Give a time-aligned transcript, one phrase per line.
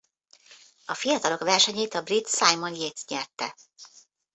[0.85, 3.55] A fiatalok versenyét a brit Simon Yates nyerte.